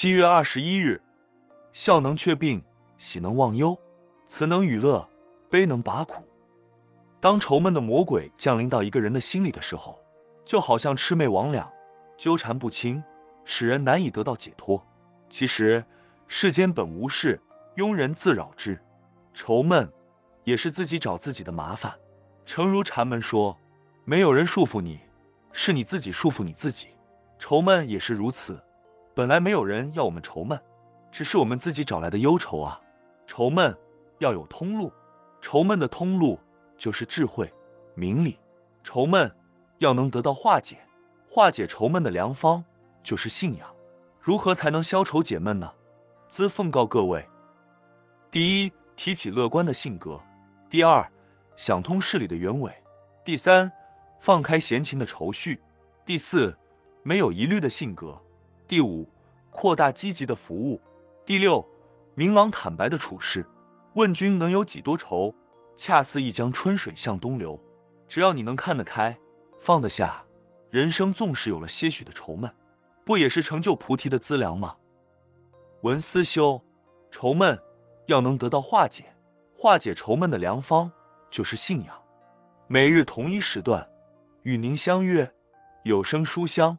[0.00, 1.02] 七月二十一日，
[1.72, 2.62] 笑能却病，
[2.98, 3.76] 喜能忘忧，
[4.28, 5.04] 慈能与乐，
[5.50, 6.22] 悲能拔苦。
[7.18, 9.98] 当愁闷的魔鬼降临到一个人的心里的时候，
[10.46, 11.66] 就好像魑魅魍魉，
[12.16, 13.02] 纠缠不清，
[13.44, 14.80] 使人难以得到解脱。
[15.28, 15.84] 其实
[16.28, 17.40] 世间本无事，
[17.74, 18.80] 庸人自扰之。
[19.34, 19.92] 愁闷
[20.44, 21.92] 也是自己找自己的麻烦。
[22.46, 23.58] 诚如禅门说，
[24.04, 25.00] 没有人束缚你，
[25.50, 26.86] 是你自己束缚你自己。
[27.36, 28.62] 愁闷也是如此。
[29.18, 30.56] 本来没有人要我们愁闷，
[31.10, 32.80] 只是我们自己找来的忧愁啊！
[33.26, 33.76] 愁闷
[34.18, 34.92] 要有通路，
[35.40, 36.38] 愁闷的通路
[36.76, 37.52] 就是智慧、
[37.96, 38.38] 明理。
[38.80, 39.28] 愁闷
[39.78, 40.78] 要能得到化解，
[41.28, 42.64] 化解愁闷的良方
[43.02, 43.68] 就是信仰。
[44.20, 45.72] 如何才能消愁解闷呢？
[46.28, 47.28] 兹奉告各位：
[48.30, 50.20] 第一，提起乐观的性格；
[50.70, 51.04] 第二，
[51.56, 52.70] 想通事理的原委；
[53.24, 53.72] 第三，
[54.20, 55.56] 放开闲情的愁绪；
[56.04, 56.56] 第四，
[57.02, 58.16] 没有疑虑的性格。
[58.68, 59.08] 第五，
[59.50, 60.78] 扩大积极的服务；
[61.24, 61.66] 第六，
[62.14, 63.46] 明朗坦白的处事。
[63.94, 65.34] 问君能有几多愁？
[65.74, 67.58] 恰似一江春水向东流。
[68.06, 69.18] 只要你能看得开，
[69.58, 70.22] 放得下，
[70.68, 72.54] 人生纵使有了些许的愁闷，
[73.06, 74.76] 不也是成就菩提的资粮吗？
[75.80, 76.62] 文思修，
[77.10, 77.58] 愁闷
[78.04, 79.16] 要能得到化解，
[79.56, 80.92] 化解愁闷的良方
[81.30, 82.02] 就是信仰。
[82.66, 83.88] 每日同一时段，
[84.42, 85.32] 与您相约
[85.84, 86.78] 有声书香。